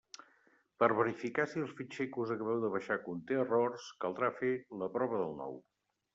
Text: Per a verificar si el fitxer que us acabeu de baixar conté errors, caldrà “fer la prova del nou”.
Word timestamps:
Per 0.83 0.87
a 0.93 0.95
verificar 0.99 1.45
si 1.51 1.61
el 1.63 1.69
fitxer 1.81 2.07
que 2.15 2.21
us 2.23 2.31
acabeu 2.37 2.65
de 2.65 2.73
baixar 2.77 2.99
conté 3.05 3.39
errors, 3.43 3.87
caldrà 4.07 4.33
“fer 4.41 4.53
la 4.83 4.91
prova 4.99 5.23
del 5.23 5.39
nou”. 5.45 5.57